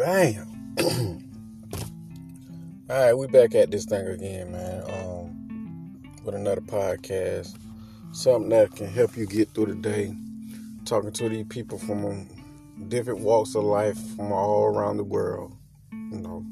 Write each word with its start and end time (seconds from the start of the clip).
Damn. 0.00 0.48
All 2.88 2.96
right, 2.96 3.12
we 3.12 3.26
back 3.26 3.54
at 3.54 3.70
this 3.70 3.84
thing 3.84 4.06
again, 4.06 4.50
man. 4.50 4.82
Um, 4.88 6.02
with 6.24 6.34
another 6.34 6.62
podcast, 6.62 7.54
something 8.12 8.48
that 8.48 8.74
can 8.74 8.86
help 8.86 9.14
you 9.18 9.26
get 9.26 9.50
through 9.50 9.66
the 9.66 9.74
day. 9.74 10.14
Talking 10.86 11.12
to 11.12 11.28
these 11.28 11.44
people 11.50 11.76
from 11.76 12.26
different 12.88 13.20
walks 13.20 13.54
of 13.54 13.64
life 13.64 13.98
from 14.16 14.32
all 14.32 14.64
around 14.64 14.96
the 14.96 15.04
world. 15.04 15.54
You 15.92 16.20
know, 16.20 16.46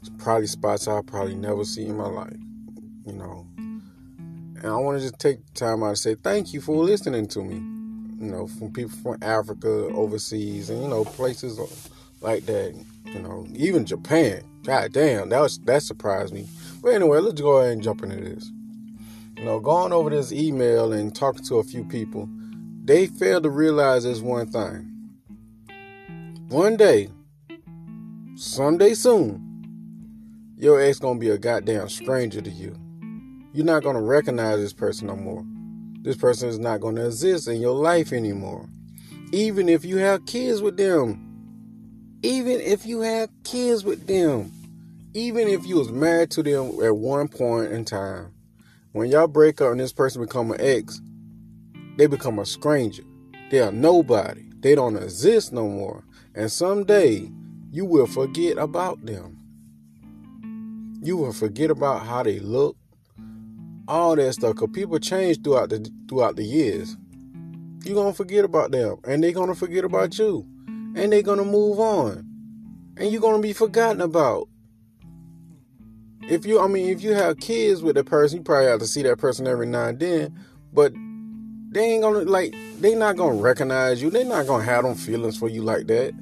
it's 0.00 0.10
probably 0.18 0.46
spots 0.46 0.86
I'll 0.86 1.02
probably 1.02 1.34
never 1.34 1.64
see 1.64 1.86
in 1.86 1.96
my 1.96 2.08
life. 2.08 2.36
You 3.06 3.14
know, 3.14 3.46
and 3.56 4.66
I 4.66 4.76
want 4.76 4.98
to 4.98 5.02
just 5.02 5.18
take 5.18 5.38
time 5.54 5.82
out 5.82 5.92
to 5.92 5.96
say 5.96 6.14
thank 6.14 6.52
you 6.52 6.60
for 6.60 6.76
listening 6.76 7.26
to 7.28 7.42
me. 7.42 7.54
You 7.54 8.32
know, 8.32 8.46
from 8.48 8.70
people 8.70 8.92
from 9.02 9.16
Africa, 9.22 9.88
overseas, 9.94 10.68
and 10.68 10.82
you 10.82 10.88
know 10.88 11.06
places 11.06 11.58
like 12.22 12.46
that. 12.46 12.74
You 13.06 13.20
know, 13.20 13.46
even 13.54 13.84
Japan. 13.84 14.42
God 14.64 14.92
damn, 14.92 15.28
that 15.30 15.40
was 15.40 15.58
that 15.60 15.82
surprised 15.82 16.32
me. 16.32 16.46
But 16.82 16.94
anyway, 16.94 17.18
let's 17.18 17.40
go 17.40 17.58
ahead 17.58 17.72
and 17.72 17.82
jump 17.82 18.02
into 18.02 18.16
this. 18.16 18.50
You 19.36 19.44
know, 19.44 19.60
going 19.60 19.92
over 19.92 20.08
this 20.08 20.32
email 20.32 20.92
and 20.92 21.14
talking 21.14 21.44
to 21.44 21.56
a 21.56 21.64
few 21.64 21.84
people, 21.84 22.28
they 22.84 23.06
fail 23.06 23.40
to 23.40 23.50
realize 23.50 24.04
this 24.04 24.20
one 24.20 24.46
thing. 24.46 24.88
One 26.48 26.76
day, 26.76 27.08
someday 28.36 28.94
soon, 28.94 29.48
your 30.56 30.80
ex 30.80 30.98
gonna 30.98 31.18
be 31.18 31.30
a 31.30 31.38
goddamn 31.38 31.88
stranger 31.88 32.40
to 32.40 32.50
you. 32.50 32.76
You're 33.52 33.66
not 33.66 33.82
gonna 33.82 34.02
recognize 34.02 34.58
this 34.58 34.72
person 34.72 35.08
no 35.08 35.16
more. 35.16 35.44
This 36.02 36.16
person 36.16 36.48
is 36.48 36.58
not 36.58 36.80
gonna 36.80 37.06
exist 37.06 37.48
in 37.48 37.60
your 37.60 37.74
life 37.74 38.12
anymore. 38.12 38.68
Even 39.32 39.68
if 39.68 39.84
you 39.84 39.96
have 39.96 40.26
kids 40.26 40.62
with 40.62 40.76
them, 40.76 41.31
even 42.22 42.60
if 42.60 42.86
you 42.86 43.00
have 43.00 43.30
kids 43.42 43.84
with 43.84 44.06
them, 44.06 44.52
even 45.12 45.48
if 45.48 45.66
you 45.66 45.76
was 45.76 45.90
married 45.90 46.30
to 46.30 46.42
them 46.42 46.80
at 46.82 46.96
one 46.96 47.26
point 47.26 47.72
in 47.72 47.84
time, 47.84 48.32
when 48.92 49.10
y'all 49.10 49.26
break 49.26 49.60
up 49.60 49.72
and 49.72 49.80
this 49.80 49.92
person 49.92 50.22
become 50.22 50.52
an 50.52 50.60
ex, 50.60 51.00
they 51.96 52.06
become 52.06 52.38
a 52.38 52.46
stranger. 52.46 53.02
They 53.50 53.58
are 53.58 53.72
nobody. 53.72 54.44
They 54.60 54.76
don't 54.76 54.96
exist 54.96 55.52
no 55.52 55.68
more. 55.68 56.04
And 56.34 56.50
someday 56.50 57.28
you 57.72 57.84
will 57.84 58.06
forget 58.06 58.56
about 58.56 59.04
them. 59.04 59.38
You 61.02 61.16
will 61.16 61.32
forget 61.32 61.70
about 61.70 62.06
how 62.06 62.22
they 62.22 62.38
look, 62.38 62.76
all 63.88 64.14
that 64.14 64.32
stuff. 64.32 64.54
Cause 64.54 64.70
people 64.72 64.98
change 65.00 65.42
throughout 65.42 65.70
the 65.70 65.90
throughout 66.08 66.36
the 66.36 66.44
years. 66.44 66.96
You're 67.84 67.96
gonna 67.96 68.14
forget 68.14 68.44
about 68.44 68.70
them, 68.70 68.98
and 69.04 69.24
they're 69.24 69.32
gonna 69.32 69.56
forget 69.56 69.84
about 69.84 70.16
you 70.16 70.46
and 70.94 71.12
they're 71.12 71.22
gonna 71.22 71.44
move 71.44 71.80
on, 71.80 72.26
and 72.96 73.10
you're 73.10 73.20
gonna 73.20 73.42
be 73.42 73.52
forgotten 73.52 74.00
about. 74.00 74.48
If 76.22 76.46
you, 76.46 76.60
I 76.60 76.68
mean, 76.68 76.88
if 76.88 77.02
you 77.02 77.14
have 77.14 77.38
kids 77.38 77.82
with 77.82 77.96
a 77.96 78.04
person, 78.04 78.38
you 78.38 78.44
probably 78.44 78.66
have 78.66 78.80
to 78.80 78.86
see 78.86 79.02
that 79.02 79.18
person 79.18 79.46
every 79.46 79.66
now 79.66 79.86
and 79.86 79.98
then, 79.98 80.38
but 80.72 80.92
they 81.70 81.92
ain't 81.92 82.02
gonna 82.02 82.20
like, 82.20 82.54
they 82.80 82.94
not 82.94 83.16
gonna 83.16 83.40
recognize 83.40 84.02
you. 84.02 84.10
They're 84.10 84.24
not 84.24 84.46
gonna 84.46 84.64
have 84.64 84.84
them 84.84 84.94
feelings 84.94 85.36
for 85.36 85.48
you 85.48 85.62
like 85.62 85.86
that. 85.88 86.12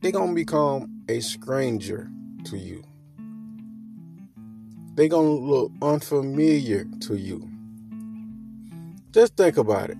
They're 0.00 0.12
gonna 0.12 0.34
become 0.34 1.02
a 1.08 1.20
stranger 1.20 2.10
to 2.44 2.56
you. 2.56 2.82
They're 4.94 5.08
gonna 5.08 5.28
look 5.28 5.70
unfamiliar 5.80 6.86
to 7.02 7.16
you. 7.16 7.48
Just 9.12 9.36
think 9.36 9.56
about 9.56 9.90
it 9.90 9.98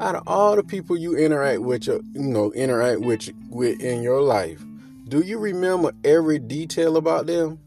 out 0.00 0.14
of 0.14 0.22
all 0.26 0.56
the 0.56 0.62
people 0.62 0.96
you 0.96 1.16
interact 1.16 1.62
with, 1.62 1.86
you 1.86 2.02
know, 2.14 2.52
interact 2.52 3.00
with 3.00 3.30
with 3.48 3.80
in 3.80 4.02
your 4.02 4.20
life, 4.20 4.62
do 5.08 5.20
you 5.20 5.38
remember 5.38 5.92
every 6.04 6.38
detail 6.38 6.96
about 6.96 7.26
them? 7.26 7.58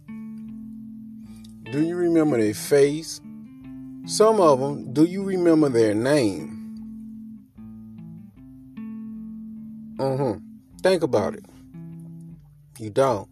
Do 1.71 1.81
you 1.83 1.95
remember 1.95 2.37
their 2.37 2.53
face? 2.53 3.21
Some 4.05 4.41
of 4.41 4.59
them, 4.59 4.93
do 4.93 5.05
you 5.05 5.23
remember 5.23 5.69
their 5.69 5.93
name? 5.93 6.55
Mm-hmm. 9.97 10.39
Think 10.81 11.03
about 11.03 11.35
it. 11.35 11.45
You 12.77 12.89
don't. 12.89 13.27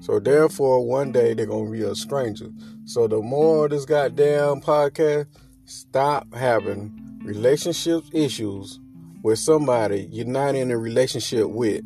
So 0.00 0.20
therefore, 0.20 0.86
one 0.86 1.10
day 1.10 1.34
they're 1.34 1.46
gonna 1.46 1.70
be 1.70 1.82
a 1.82 1.94
stranger. 1.94 2.50
So 2.84 3.08
the 3.08 3.20
more 3.20 3.64
of 3.64 3.70
this 3.70 3.84
goddamn 3.84 4.60
podcast, 4.60 5.26
stop 5.64 6.32
having 6.34 7.05
relationship 7.26 8.04
issues 8.12 8.78
with 9.22 9.38
somebody 9.38 10.08
you're 10.12 10.26
not 10.26 10.54
in 10.54 10.70
a 10.70 10.78
relationship 10.78 11.48
with. 11.48 11.84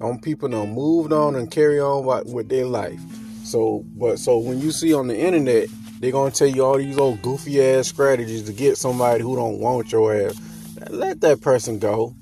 On 0.00 0.18
people 0.18 0.48
don't 0.48 0.72
moved 0.72 1.12
on 1.12 1.34
and 1.34 1.50
carry 1.50 1.78
on 1.78 2.04
with 2.32 2.48
their 2.48 2.64
life. 2.64 3.00
So, 3.44 3.84
but 3.96 4.18
so 4.18 4.38
when 4.38 4.60
you 4.60 4.70
see 4.70 4.94
on 4.94 5.08
the 5.08 5.18
internet, 5.18 5.68
they're 6.00 6.12
gonna 6.12 6.30
tell 6.30 6.48
you 6.48 6.64
all 6.64 6.78
these 6.78 6.96
old 6.96 7.20
goofy 7.20 7.62
ass 7.62 7.88
strategies 7.88 8.44
to 8.44 8.52
get 8.52 8.78
somebody 8.78 9.22
who 9.22 9.36
don't 9.36 9.58
want 9.58 9.92
your 9.92 10.14
ass. 10.14 10.40
Let 10.88 11.20
that 11.20 11.40
person 11.42 11.78
go. 11.78 12.14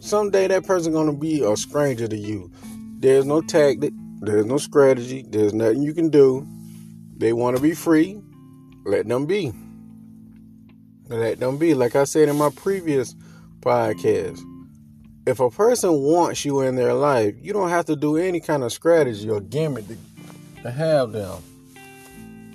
Someday 0.00 0.46
that 0.48 0.64
person 0.64 0.92
gonna 0.92 1.12
be 1.12 1.42
a 1.42 1.56
stranger 1.56 2.08
to 2.08 2.16
you. 2.16 2.50
There's 3.00 3.26
no 3.26 3.42
tactic. 3.42 3.92
There's 4.20 4.46
no 4.46 4.56
strategy. 4.56 5.26
There's 5.28 5.52
nothing 5.52 5.82
you 5.82 5.92
can 5.92 6.08
do. 6.08 6.46
They 7.18 7.32
want 7.32 7.56
to 7.56 7.62
be 7.62 7.74
free. 7.74 8.20
Let 8.84 9.08
them 9.08 9.26
be. 9.26 9.52
Let 11.08 11.38
them 11.38 11.56
be. 11.56 11.74
Like 11.74 11.94
I 11.94 12.04
said 12.04 12.28
in 12.28 12.36
my 12.36 12.50
previous 12.50 13.14
podcast, 13.60 14.40
if 15.26 15.40
a 15.40 15.50
person 15.50 15.92
wants 15.92 16.44
you 16.44 16.60
in 16.60 16.76
their 16.76 16.94
life, 16.94 17.34
you 17.40 17.52
don't 17.52 17.68
have 17.68 17.84
to 17.86 17.96
do 17.96 18.16
any 18.16 18.40
kind 18.40 18.62
of 18.62 18.72
strategy 18.72 19.28
or 19.28 19.40
gimmick 19.40 19.86
to, 19.88 19.96
to 20.62 20.70
have 20.70 21.12
them. 21.12 21.42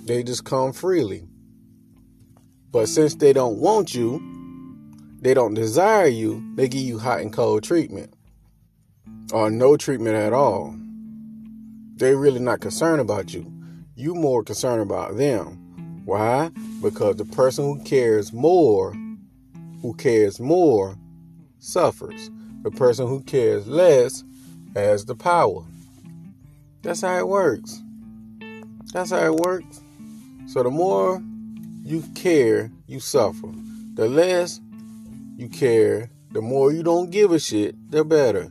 They 0.04 0.22
just 0.22 0.44
come 0.44 0.72
freely. 0.72 1.24
But 2.70 2.88
since 2.88 3.14
they 3.14 3.32
don't 3.32 3.58
want 3.58 3.94
you, 3.94 4.20
they 5.20 5.34
don't 5.34 5.54
desire 5.54 6.08
you, 6.08 6.42
they 6.56 6.68
give 6.68 6.80
you 6.80 6.98
hot 6.98 7.20
and 7.20 7.32
cold 7.32 7.62
treatment. 7.62 8.12
Or 9.32 9.50
no 9.50 9.76
treatment 9.76 10.16
at 10.16 10.32
all. 10.32 10.74
They're 11.96 12.16
really 12.16 12.40
not 12.40 12.60
concerned 12.60 13.00
about 13.00 13.32
you. 13.32 13.50
You 13.94 14.14
more 14.14 14.42
concerned 14.42 14.82
about 14.82 15.16
them. 15.16 15.71
Why? 16.04 16.50
Because 16.82 17.16
the 17.16 17.24
person 17.24 17.64
who 17.64 17.84
cares 17.84 18.32
more, 18.32 18.92
who 19.80 19.94
cares 19.94 20.40
more, 20.40 20.96
suffers. 21.58 22.30
The 22.62 22.70
person 22.70 23.06
who 23.06 23.22
cares 23.22 23.66
less 23.66 24.24
has 24.74 25.04
the 25.04 25.14
power. 25.14 25.64
That's 26.82 27.02
how 27.02 27.16
it 27.18 27.28
works. 27.28 27.80
That's 28.92 29.10
how 29.10 29.24
it 29.24 29.34
works. 29.36 29.80
So 30.46 30.62
the 30.62 30.70
more 30.70 31.22
you 31.82 32.02
care, 32.14 32.70
you 32.86 33.00
suffer. 33.00 33.48
The 33.94 34.08
less 34.08 34.60
you 35.36 35.48
care, 35.48 36.10
the 36.32 36.40
more 36.40 36.72
you 36.72 36.82
don't 36.82 37.10
give 37.10 37.32
a 37.32 37.38
shit, 37.38 37.74
the 37.90 38.04
better. 38.04 38.50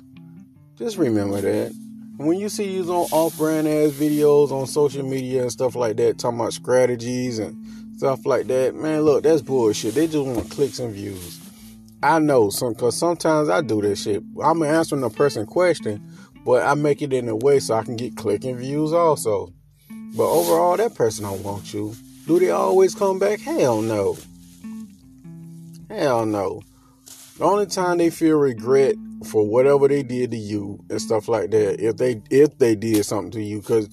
Just 0.78 0.98
remember 0.98 1.42
that. 1.42 1.81
When 2.24 2.38
you 2.38 2.50
see 2.50 2.68
these 2.78 2.88
on 2.88 3.08
off-brand 3.12 3.68
ass 3.68 3.92
videos 3.92 4.52
on 4.52 4.68
social 4.68 5.04
media 5.04 5.42
and 5.42 5.52
stuff 5.52 5.76
like 5.76 5.98
that, 5.98 6.20
talking 6.20 6.40
about 6.40 6.54
strategies 6.54 7.40
and 7.40 7.98
stuff 7.98 8.28
like 8.28 8.46
that, 8.46 8.76
man, 8.76 9.02
look, 9.02 9.24
that's 9.24 9.42
bullshit. 9.42 9.96
They 9.96 10.06
just 10.06 10.24
want 10.24 10.52
clicks 10.52 10.78
and 10.78 10.94
views. 10.94 11.40
I 12.04 12.20
know 12.20 12.52
some, 12.52 12.76
cause 12.76 12.96
sometimes 12.96 13.50
I 13.50 13.62
do 13.62 13.82
this 13.82 14.04
shit. 14.04 14.22
I'm 14.44 14.62
answering 14.62 15.04
a 15.04 15.10
person 15.10 15.48
question, 15.48 16.16
but 16.46 16.64
I 16.64 16.76
make 16.76 17.02
it 17.02 17.12
in 17.12 17.28
a 17.28 17.36
way 17.36 17.60
so 17.60 17.74
I 17.74 17.84
can 17.84 17.96
get 17.96 18.16
click 18.16 18.44
and 18.44 18.58
views 18.58 18.94
also. 18.94 19.52
But 19.90 20.30
overall, 20.30 20.78
that 20.78 20.94
person 20.94 21.24
don't 21.24 21.42
want 21.42 21.74
you. 21.74 21.96
Do 22.28 22.38
they 22.38 22.52
always 22.52 22.94
come 22.94 23.18
back? 23.18 23.40
Hell 23.40 23.82
no. 23.82 24.16
Hell 25.90 26.28
no. 26.28 26.62
The 27.42 27.48
only 27.48 27.66
time 27.66 27.98
they 27.98 28.12
feel 28.12 28.38
regret 28.38 28.94
for 29.26 29.44
whatever 29.44 29.88
they 29.88 30.04
did 30.04 30.30
to 30.30 30.38
you 30.38 30.80
and 30.92 31.02
stuff 31.02 31.28
like 31.28 31.50
that, 31.50 31.84
if 31.84 31.98
they 31.98 32.22
if 32.30 32.56
they 32.60 32.76
did 32.76 33.04
something 33.04 33.32
to 33.32 33.42
you, 33.42 33.62
because 33.62 33.90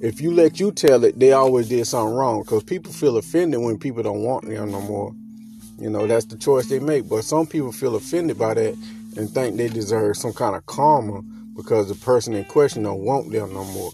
if 0.00 0.20
you 0.20 0.32
let 0.32 0.58
you 0.58 0.72
tell 0.72 1.04
it, 1.04 1.16
they 1.16 1.30
always 1.30 1.68
did 1.68 1.86
something 1.86 2.12
wrong. 2.12 2.42
Because 2.42 2.64
people 2.64 2.92
feel 2.92 3.16
offended 3.16 3.60
when 3.60 3.78
people 3.78 4.02
don't 4.02 4.24
want 4.24 4.48
them 4.48 4.72
no 4.72 4.80
more. 4.80 5.14
You 5.78 5.90
know, 5.90 6.08
that's 6.08 6.24
the 6.24 6.36
choice 6.36 6.66
they 6.66 6.80
make. 6.80 7.08
But 7.08 7.22
some 7.22 7.46
people 7.46 7.70
feel 7.70 7.94
offended 7.94 8.36
by 8.36 8.54
that 8.54 8.74
and 9.16 9.30
think 9.30 9.56
they 9.56 9.68
deserve 9.68 10.16
some 10.16 10.32
kind 10.32 10.56
of 10.56 10.66
karma 10.66 11.22
because 11.54 11.88
the 11.88 12.04
person 12.04 12.34
in 12.34 12.46
question 12.46 12.82
don't 12.82 13.04
want 13.04 13.30
them 13.30 13.54
no 13.54 13.62
more. 13.62 13.92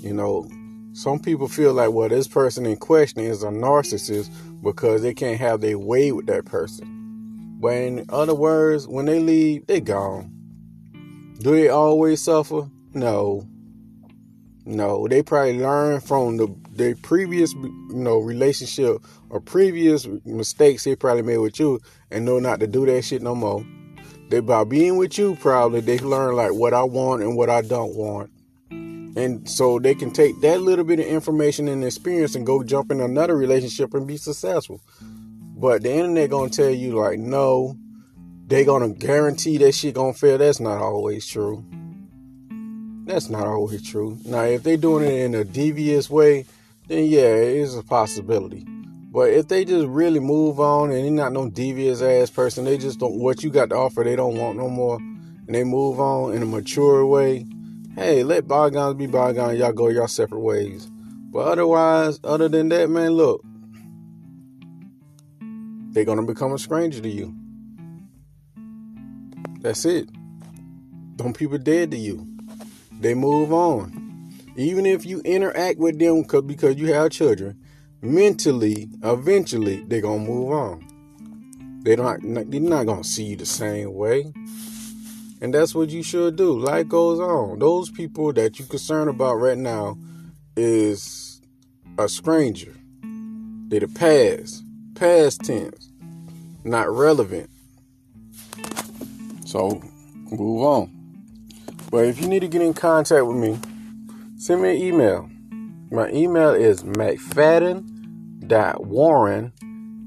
You 0.00 0.14
know, 0.14 0.50
some 0.92 1.20
people 1.20 1.46
feel 1.46 1.72
like, 1.72 1.92
well, 1.92 2.08
this 2.08 2.26
person 2.26 2.66
in 2.66 2.78
question 2.78 3.20
is 3.20 3.44
a 3.44 3.50
narcissist 3.50 4.28
because 4.60 5.02
they 5.02 5.14
can't 5.14 5.38
have 5.38 5.60
their 5.60 5.78
way 5.78 6.10
with 6.10 6.26
that 6.26 6.46
person. 6.46 6.97
But 7.60 7.74
in 7.74 8.06
other 8.08 8.34
words, 8.34 8.86
when 8.86 9.06
they 9.06 9.18
leave, 9.18 9.66
they 9.66 9.80
gone. 9.80 10.32
Do 11.40 11.52
they 11.52 11.68
always 11.68 12.22
suffer? 12.22 12.68
No. 12.94 13.46
No, 14.64 15.08
they 15.08 15.22
probably 15.22 15.58
learn 15.58 16.00
from 16.00 16.36
the 16.36 16.54
their 16.70 16.94
previous, 16.94 17.52
you 17.54 17.88
know, 17.90 18.18
relationship 18.18 19.02
or 19.30 19.40
previous 19.40 20.06
mistakes 20.24 20.84
they 20.84 20.94
probably 20.94 21.22
made 21.22 21.38
with 21.38 21.58
you, 21.58 21.80
and 22.10 22.24
know 22.24 22.38
not 22.38 22.60
to 22.60 22.66
do 22.66 22.86
that 22.86 23.02
shit 23.02 23.22
no 23.22 23.34
more. 23.34 23.64
They 24.28 24.40
by 24.40 24.64
being 24.64 24.96
with 24.96 25.16
you, 25.16 25.36
probably 25.36 25.80
they 25.80 25.98
learn 25.98 26.36
like 26.36 26.52
what 26.52 26.74
I 26.74 26.82
want 26.82 27.22
and 27.22 27.36
what 27.36 27.48
I 27.48 27.62
don't 27.62 27.94
want. 27.96 28.30
And 28.70 29.48
so 29.48 29.78
they 29.78 29.94
can 29.94 30.12
take 30.12 30.40
that 30.42 30.60
little 30.60 30.84
bit 30.84 31.00
of 31.00 31.06
information 31.06 31.66
and 31.66 31.82
experience 31.82 32.34
and 32.34 32.46
go 32.46 32.62
jump 32.62 32.92
in 32.92 33.00
another 33.00 33.36
relationship 33.36 33.94
and 33.94 34.06
be 34.06 34.16
successful. 34.16 34.80
But 35.58 35.82
the 35.82 35.92
internet 35.92 36.30
gonna 36.30 36.50
tell 36.50 36.70
you 36.70 36.94
like 36.94 37.18
no, 37.18 37.76
they 38.46 38.64
gonna 38.64 38.90
guarantee 38.90 39.58
that 39.58 39.72
shit 39.72 39.94
gonna 39.94 40.14
fail. 40.14 40.38
That's 40.38 40.60
not 40.60 40.80
always 40.80 41.26
true. 41.26 41.64
That's 43.04 43.28
not 43.28 43.44
always 43.44 43.82
true. 43.82 44.18
Now 44.24 44.42
if 44.42 44.62
they 44.62 44.76
doing 44.76 45.04
it 45.04 45.14
in 45.14 45.34
a 45.34 45.42
devious 45.42 46.08
way, 46.08 46.46
then 46.86 47.06
yeah, 47.06 47.34
it 47.34 47.56
is 47.56 47.74
a 47.74 47.82
possibility. 47.82 48.64
But 49.10 49.30
if 49.30 49.48
they 49.48 49.64
just 49.64 49.88
really 49.88 50.20
move 50.20 50.60
on 50.60 50.92
and 50.92 51.04
they're 51.04 51.10
not 51.10 51.32
no 51.32 51.50
devious 51.50 52.02
ass 52.02 52.30
person, 52.30 52.64
they 52.64 52.78
just 52.78 53.00
don't 53.00 53.18
what 53.18 53.42
you 53.42 53.50
got 53.50 53.70
to 53.70 53.74
offer, 53.74 54.04
they 54.04 54.14
don't 54.14 54.36
want 54.36 54.58
no 54.58 54.68
more, 54.68 54.98
and 54.98 55.48
they 55.48 55.64
move 55.64 55.98
on 55.98 56.34
in 56.34 56.42
a 56.42 56.46
mature 56.46 57.04
way. 57.04 57.44
Hey, 57.96 58.22
let 58.22 58.46
bygones 58.46 58.96
be 58.96 59.08
bygones. 59.08 59.58
Y'all 59.58 59.72
go 59.72 59.88
y'all 59.88 60.06
separate 60.06 60.38
ways. 60.38 60.88
But 61.32 61.40
otherwise, 61.40 62.20
other 62.22 62.48
than 62.48 62.68
that, 62.68 62.90
man, 62.90 63.10
look, 63.12 63.44
they're 65.98 66.04
gonna 66.04 66.22
become 66.22 66.52
a 66.52 66.58
stranger 66.58 67.00
to 67.00 67.08
you. 67.08 67.34
That's 69.62 69.84
it. 69.84 70.08
Don't 71.16 71.36
people 71.36 71.58
dead 71.58 71.90
to 71.90 71.96
you. 71.96 72.24
They 73.00 73.14
move 73.14 73.52
on. 73.52 74.30
Even 74.54 74.86
if 74.86 75.04
you 75.04 75.20
interact 75.22 75.80
with 75.80 75.98
them 75.98 76.22
because 76.46 76.76
you 76.76 76.92
have 76.92 77.10
children, 77.10 77.58
mentally, 78.00 78.88
eventually 79.02 79.82
they're 79.88 80.00
gonna 80.00 80.20
move 80.24 80.52
on. 80.52 81.80
They 81.82 81.96
don't. 81.96 82.48
They're 82.48 82.60
not 82.60 82.86
gonna 82.86 83.02
see 83.02 83.24
you 83.24 83.36
the 83.36 83.44
same 83.44 83.92
way, 83.92 84.32
and 85.40 85.52
that's 85.52 85.74
what 85.74 85.90
you 85.90 86.04
should 86.04 86.36
do. 86.36 86.56
Life 86.60 86.86
goes 86.86 87.18
on. 87.18 87.58
Those 87.58 87.90
people 87.90 88.32
that 88.34 88.60
you 88.60 88.66
concerned 88.66 89.10
about 89.10 89.34
right 89.34 89.58
now 89.58 89.98
is 90.56 91.40
a 91.98 92.08
stranger. 92.08 92.76
They're 93.66 93.80
the 93.80 93.88
past, 93.88 94.62
past 94.94 95.40
tense, 95.40 95.87
not 96.64 96.90
relevant. 96.90 97.50
So 99.44 99.80
move 100.30 100.62
on. 100.62 100.98
But 101.90 102.04
if 102.04 102.20
you 102.20 102.28
need 102.28 102.40
to 102.40 102.48
get 102.48 102.60
in 102.60 102.74
contact 102.74 103.24
with 103.24 103.36
me, 103.36 103.58
send 104.36 104.60
me 104.62 104.70
an 104.70 104.76
email. 104.76 105.30
My 105.90 106.10
email 106.10 106.50
is 106.50 106.82
mcfadden.warren 106.82 109.52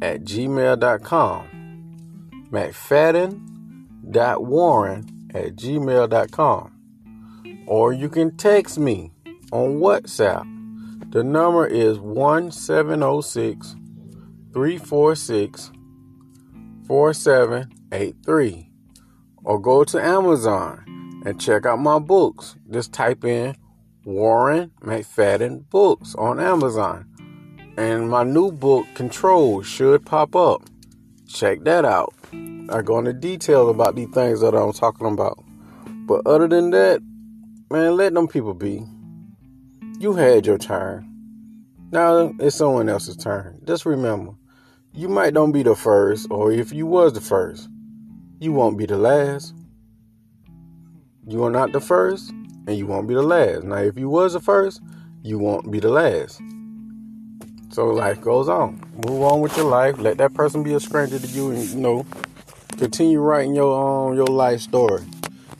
at 0.01 0.23
gmail.com. 0.23 1.47
mcfadden.warren 2.51 5.07
at 5.33 5.55
gmail.com. 5.55 6.71
Or 7.65 7.93
you 7.93 8.09
can 8.09 8.37
text 8.37 8.77
me 8.77 9.11
on 9.51 9.79
WhatsApp. 9.79 10.45
The 11.11 11.23
number 11.23 11.65
is 11.65 11.97
1706 11.99 13.75
346 14.53 15.71
4783. 16.87 18.69
Or 19.43 19.59
go 19.59 19.83
to 19.83 19.99
Amazon 19.99 21.21
and 21.25 21.39
check 21.39 21.65
out 21.65 21.79
my 21.79 21.99
books. 21.99 22.55
Just 22.69 22.93
type 22.93 23.23
in 23.23 23.55
Warren 24.03 24.71
McFadden 24.81 25.69
books 25.69 26.15
on 26.15 26.39
Amazon. 26.39 27.07
And 27.77 28.09
my 28.09 28.23
new 28.23 28.51
book, 28.51 28.85
Control, 28.95 29.61
should 29.61 30.05
pop 30.05 30.35
up. 30.35 30.63
Check 31.27 31.63
that 31.63 31.85
out. 31.85 32.13
I 32.33 32.81
go 32.81 32.99
into 32.99 33.13
details 33.13 33.69
about 33.69 33.95
these 33.95 34.09
things 34.09 34.41
that 34.41 34.53
I'm 34.53 34.73
talking 34.73 35.07
about. 35.07 35.43
But 35.85 36.25
other 36.25 36.47
than 36.47 36.71
that, 36.71 37.01
man, 37.69 37.95
let 37.95 38.13
them 38.13 38.27
people 38.27 38.53
be. 38.53 38.83
You 39.99 40.13
had 40.13 40.45
your 40.45 40.57
turn. 40.57 41.07
Now 41.91 42.33
it's 42.39 42.55
someone 42.55 42.89
else's 42.89 43.17
turn. 43.17 43.61
Just 43.65 43.85
remember, 43.85 44.33
you 44.93 45.07
might 45.07 45.33
don't 45.33 45.51
be 45.51 45.63
the 45.63 45.75
first, 45.75 46.27
or 46.29 46.51
if 46.51 46.73
you 46.73 46.85
was 46.85 47.13
the 47.13 47.21
first, 47.21 47.69
you 48.39 48.51
won't 48.51 48.77
be 48.77 48.85
the 48.85 48.97
last. 48.97 49.53
You 51.27 51.43
are 51.45 51.51
not 51.51 51.71
the 51.71 51.79
first, 51.79 52.31
and 52.31 52.75
you 52.75 52.87
won't 52.87 53.07
be 53.07 53.13
the 53.13 53.21
last. 53.21 53.63
Now, 53.63 53.77
if 53.77 53.97
you 53.97 54.09
was 54.09 54.33
the 54.33 54.39
first, 54.39 54.81
you 55.23 55.39
won't 55.39 55.71
be 55.71 55.79
the 55.79 55.89
last. 55.89 56.41
So 57.69 57.85
life 57.87 58.19
goes 58.19 58.49
on. 58.49 58.83
Move 59.07 59.21
on 59.21 59.39
with 59.39 59.55
your 59.55 59.67
life. 59.67 59.97
Let 59.97 60.17
that 60.17 60.33
person 60.33 60.61
be 60.61 60.73
a 60.73 60.79
stranger 60.79 61.19
to 61.19 61.27
you, 61.27 61.51
and 61.51 61.63
you 61.63 61.75
know, 61.77 62.05
continue 62.77 63.19
writing 63.19 63.55
your 63.55 64.09
um 64.09 64.15
your 64.15 64.27
life 64.27 64.59
story. 64.59 65.03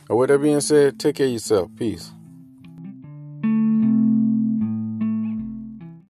And 0.08 0.18
with 0.18 0.28
that 0.28 0.38
being 0.38 0.60
said, 0.60 0.98
take 0.98 1.16
care 1.16 1.26
of 1.26 1.32
yourself. 1.32 1.70
Peace. 1.78 2.10